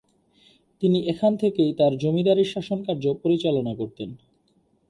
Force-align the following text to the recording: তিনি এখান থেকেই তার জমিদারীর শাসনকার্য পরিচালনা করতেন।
তিনি 0.81 0.99
এখান 1.11 1.33
থেকেই 1.37 1.71
তার 1.79 1.93
জমিদারীর 1.97 2.51
শাসনকার্য 2.53 3.05
পরিচালনা 3.23 3.73
করতেন। 3.75 4.09